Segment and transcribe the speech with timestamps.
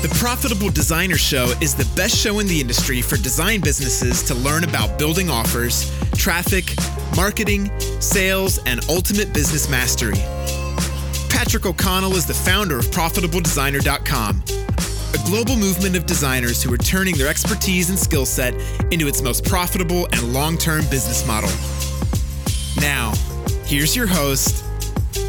[0.00, 4.34] The Profitable Designer Show is the best show in the industry for design businesses to
[4.36, 6.72] learn about building offers, traffic,
[7.16, 7.68] marketing,
[8.00, 10.22] sales, and ultimate business mastery.
[11.28, 14.44] Patrick O'Connell is the founder of ProfitableDesigner.com,
[15.14, 18.54] a global movement of designers who are turning their expertise and skill set
[18.92, 21.50] into its most profitable and long term business model.
[22.80, 23.14] Now,
[23.64, 24.64] here's your host,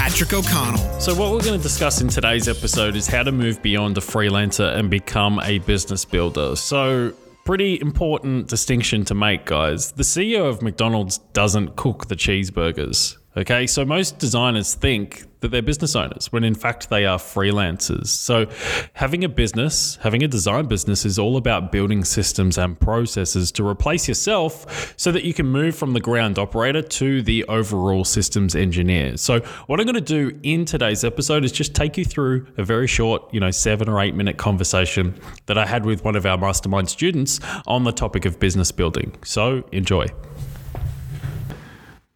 [0.00, 0.98] Patrick O'Connell.
[0.98, 4.00] So, what we're going to discuss in today's episode is how to move beyond a
[4.00, 6.56] freelancer and become a business builder.
[6.56, 7.12] So,
[7.44, 9.92] pretty important distinction to make, guys.
[9.92, 13.18] The CEO of McDonald's doesn't cook the cheeseburgers.
[13.36, 18.08] Okay, so most designers think that they're business owners when in fact they are freelancers.
[18.08, 18.46] So,
[18.94, 23.66] having a business, having a design business is all about building systems and processes to
[23.66, 28.56] replace yourself so that you can move from the ground operator to the overall systems
[28.56, 29.16] engineer.
[29.16, 29.38] So,
[29.68, 32.88] what I'm going to do in today's episode is just take you through a very
[32.88, 35.14] short, you know, seven or eight minute conversation
[35.46, 39.16] that I had with one of our mastermind students on the topic of business building.
[39.22, 40.06] So, enjoy.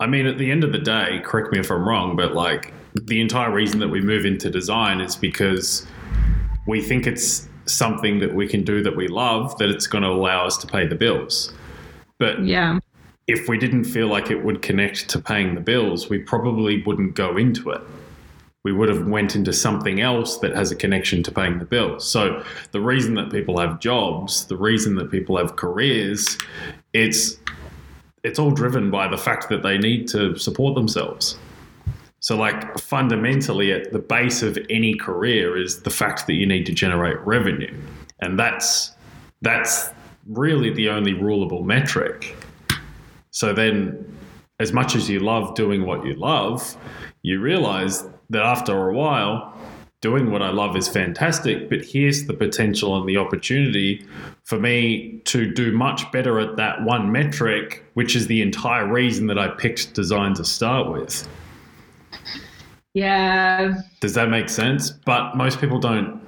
[0.05, 2.75] I mean, at the end of the day, correct me if I'm wrong, but like
[2.93, 5.87] the entire reason that we move into design is because
[6.67, 10.11] we think it's something that we can do that we love, that it's going to
[10.11, 11.55] allow us to pay the bills.
[12.19, 12.81] But yeah.
[13.29, 17.15] if we didn't feel like it would connect to paying the bills, we probably wouldn't
[17.15, 17.81] go into it.
[18.63, 22.07] We would have went into something else that has a connection to paying the bills.
[22.07, 26.37] So the reason that people have jobs, the reason that people have careers,
[26.93, 27.39] it's
[28.25, 31.37] it's all driven by the fact that they need to support themselves.
[32.21, 36.65] So, like, fundamentally, at the base of any career is the fact that you need
[36.67, 37.79] to generate revenue.
[38.21, 38.93] And that's,
[39.43, 39.91] that's
[40.27, 42.35] really the only rulable metric.
[43.31, 44.17] So, then,
[44.59, 46.79] as much as you love doing what you love,
[47.21, 49.55] you realize that after a while,
[50.05, 54.07] doing what I love is fantastic, but here's the potential and the opportunity
[54.43, 59.29] for me to do much better at that one metric, which is the entire reason
[59.29, 61.27] that I picked design to start with.
[62.93, 63.81] Yeah.
[64.01, 64.91] Does that make sense?
[64.91, 66.21] But most people don't.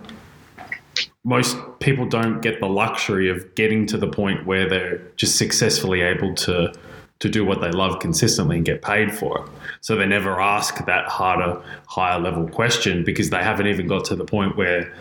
[1.22, 6.00] Most people don't get the luxury of getting to the point where they're just successfully
[6.00, 6.72] able to
[7.18, 9.50] to do what they love consistently and get paid for it.
[9.80, 14.16] So they never ask that harder, higher level question because they haven't even got to
[14.16, 14.92] the point where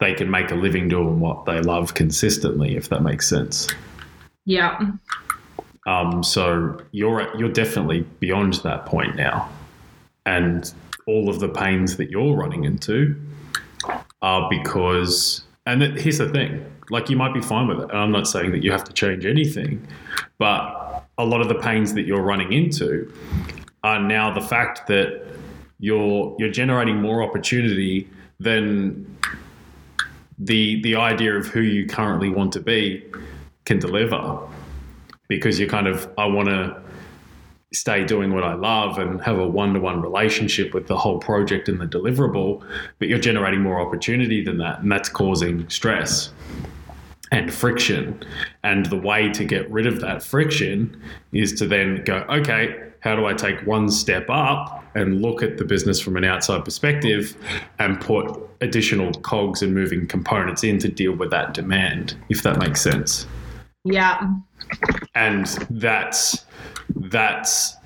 [0.00, 3.68] they can make a living doing what they love consistently, if that makes sense.
[4.46, 4.92] Yeah.
[5.86, 9.48] Um, so you're you're definitely beyond that point now,
[10.26, 10.72] and
[11.06, 13.14] all of the pains that you're running into
[14.22, 15.44] are because.
[15.66, 17.90] And here's the thing: like you might be fine with it.
[17.90, 19.86] And I'm not saying that you have to change anything,
[20.38, 20.79] but
[21.22, 23.12] a lot of the pains that you're running into
[23.82, 25.26] are now the fact that
[25.78, 28.08] you're you're generating more opportunity
[28.38, 29.06] than
[30.38, 33.04] the the idea of who you currently want to be
[33.64, 34.38] can deliver
[35.28, 36.80] because you're kind of I want to
[37.72, 41.80] stay doing what I love and have a one-to-one relationship with the whole project and
[41.80, 42.66] the deliverable
[42.98, 46.32] but you're generating more opportunity than that and that's causing stress
[47.30, 48.22] and friction
[48.64, 51.00] and the way to get rid of that friction
[51.32, 55.56] is to then go okay how do I take one step up and look at
[55.56, 57.36] the business from an outside perspective
[57.78, 62.58] and put additional cogs and moving components in to deal with that demand, if that
[62.58, 63.26] makes sense.
[63.84, 64.34] Yeah.
[65.14, 66.44] And that's
[66.94, 67.76] that's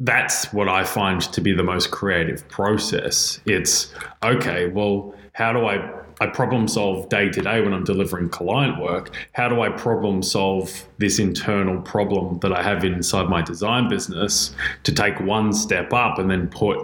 [0.00, 3.40] that's what I find to be the most creative process.
[3.46, 3.92] It's
[4.22, 8.80] okay, well, how do I I problem solve day to day when I'm delivering client
[8.80, 9.10] work.
[9.34, 14.52] How do I problem solve this internal problem that I have inside my design business
[14.82, 16.78] to take one step up and then put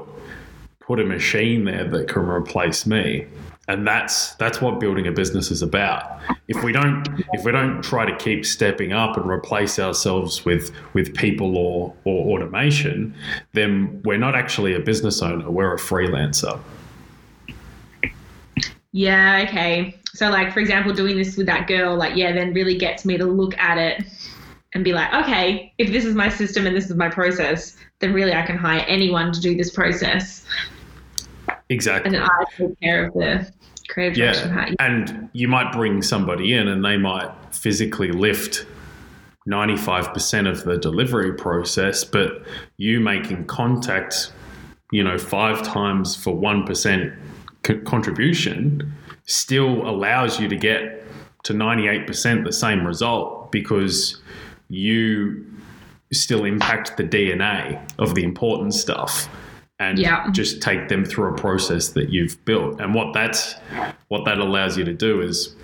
[0.78, 3.26] put a machine there that can replace me?
[3.66, 6.20] And that's that's what building a business is about.
[6.48, 10.70] If we don't if we don't try to keep stepping up and replace ourselves with
[10.92, 13.14] with people or or automation,
[13.52, 15.50] then we're not actually a business owner.
[15.50, 16.60] We're a freelancer.
[18.92, 19.98] Yeah, okay.
[20.14, 23.16] So, like, for example, doing this with that girl, like, yeah, then really gets me
[23.18, 24.04] to look at it
[24.72, 28.12] and be like, okay, if this is my system and this is my process, then
[28.12, 30.46] really I can hire anyone to do this process.
[31.68, 32.16] Exactly.
[32.16, 33.50] And I take care of the
[33.88, 34.74] creative yeah.
[34.78, 38.66] And you might bring somebody in and they might physically lift
[39.48, 42.42] 95% of the delivery process, but
[42.76, 44.32] you making contact,
[44.90, 47.16] you know, five times for 1%
[47.84, 48.92] contribution
[49.26, 51.02] still allows you to get
[51.44, 54.20] to 98% the same result because
[54.68, 55.46] you
[56.12, 59.28] still impact the DNA of the important stuff.
[59.84, 60.30] And Yeah.
[60.32, 62.80] just take them through a process that you've built.
[62.80, 63.56] And what that's
[64.08, 65.54] what that allows you to do is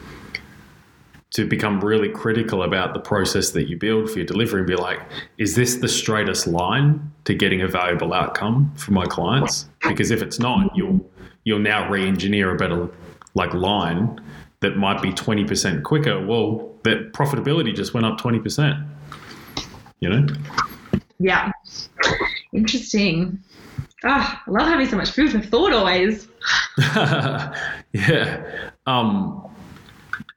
[1.31, 4.75] to become really critical about the process that you build for your delivery and be
[4.75, 5.01] like,
[5.39, 9.69] is this the straightest line to getting a valuable outcome for my clients?
[9.87, 11.01] Because if it's not, you'll
[11.45, 12.89] you'll now re-engineer a better
[13.35, 14.21] like line
[14.61, 16.21] that might be 20% quicker.
[16.27, 18.87] Well, that profitability just went up 20%.
[20.01, 20.27] You know?
[21.19, 21.51] Yeah.
[22.53, 23.39] Interesting.
[24.05, 26.29] Ah, I love having so much food for thought always.
[27.93, 28.71] yeah.
[28.87, 29.47] Um,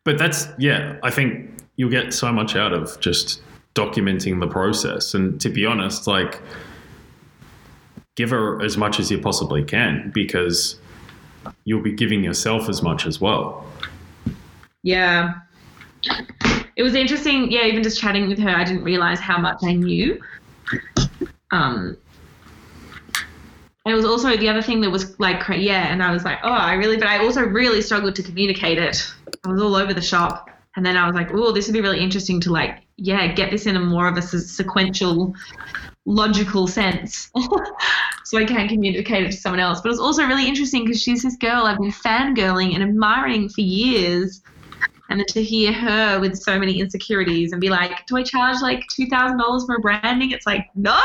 [0.04, 3.42] but that's, yeah, I think you'll get so much out of just
[3.74, 5.14] documenting the process.
[5.14, 6.42] And to be honest, like,
[8.16, 10.78] give her as much as you possibly can because
[11.64, 13.66] you'll be giving yourself as much as well.
[14.84, 15.36] Yeah.
[16.76, 19.74] It was interesting, yeah, even just chatting with her, I didn't realize how much I
[19.74, 20.22] knew.
[21.52, 21.98] Um and
[23.86, 26.52] it was also the other thing that was like, yeah, and I was like, oh,
[26.52, 29.14] I really, but I also really struggled to communicate it.
[29.46, 30.50] I was all over the shop.
[30.76, 33.52] And then I was like, oh, this would be really interesting to like, yeah, get
[33.52, 35.36] this in a more of a sequential,
[36.06, 37.30] logical sense.
[38.24, 39.82] so I can communicate it to someone else.
[39.82, 43.50] But it was also really interesting because she's this girl I've been fangirling and admiring
[43.50, 44.42] for years.
[45.10, 48.62] And then to hear her with so many insecurities and be like, do I charge
[48.62, 50.32] like $2,000 for branding?
[50.32, 51.00] It's like, no,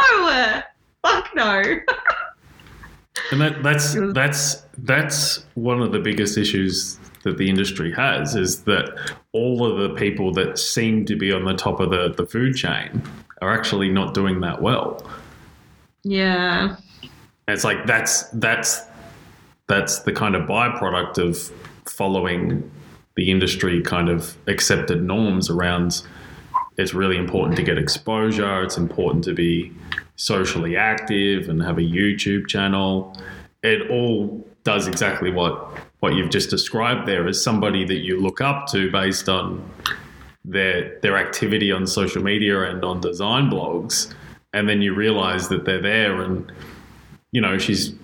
[1.03, 1.63] fuck no.
[3.31, 8.63] And that, that's that's that's one of the biggest issues that the industry has is
[8.65, 12.25] that all of the people that seem to be on the top of the, the
[12.25, 13.03] food chain
[13.43, 15.05] are actually not doing that well.
[16.05, 16.77] yeah.
[17.03, 18.83] And it's like that's that's
[19.69, 21.53] that's the kind of byproduct of
[21.87, 22.71] following
[23.17, 26.03] the industry kind of accepted norms around
[26.79, 29.73] it's really important to get exposure, it's important to be
[30.19, 33.17] socially active and have a YouTube channel.
[33.63, 38.41] It all does exactly what what you've just described there as somebody that you look
[38.41, 39.69] up to based on
[40.45, 44.13] their their activity on social media and on design blogs
[44.53, 46.51] and then you realize that they're there and
[47.33, 47.95] you know she's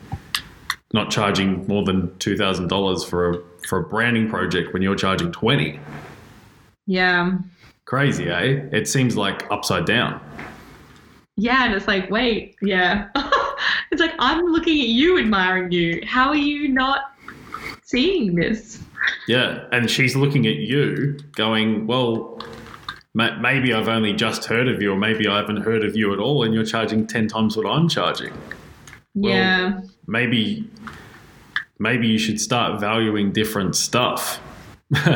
[0.92, 3.38] not charging more than $2000 for a
[3.68, 5.78] for a branding project when you're charging 20
[6.86, 7.38] Yeah.
[7.84, 10.20] crazy eh it seems like upside down
[11.36, 11.64] Yeah.
[11.64, 13.08] And it's like, wait, yeah.
[13.90, 16.02] it's like, I'm looking at you, admiring you.
[16.06, 17.12] How are you not
[17.82, 18.80] seeing this?
[19.28, 22.38] yeah and she's looking at you going well
[23.14, 26.18] maybe i've only just heard of you or maybe i haven't heard of you at
[26.18, 28.32] all and you're charging 10 times what i'm charging
[29.14, 29.80] Well, yeah.
[30.06, 30.68] maybe
[31.78, 34.40] maybe you should start valuing different stuff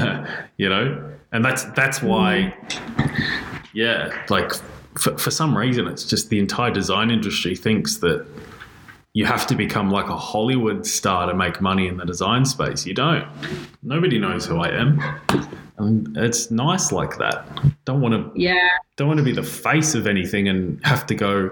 [0.56, 3.64] you know and that's that's why mm.
[3.74, 4.52] yeah like
[4.98, 8.26] for, for some reason it's just the entire design industry thinks that
[9.14, 12.84] you have to become like a hollywood star to make money in the design space
[12.86, 13.26] you don't
[13.82, 15.00] nobody knows who i am
[15.78, 17.46] and it's nice like that
[17.84, 18.68] don't want to Yeah.
[18.96, 21.50] don't want to be the face of anything and have to go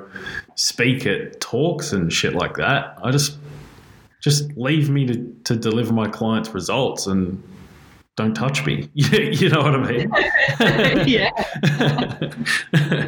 [0.56, 2.99] speak at talks and shit like that.
[3.02, 3.38] I just
[4.22, 7.40] just leave me to, to deliver my clients results and
[8.16, 8.88] don't touch me.
[8.94, 10.10] you know what I mean?
[11.06, 11.31] yeah.
[11.92, 12.19] yeah.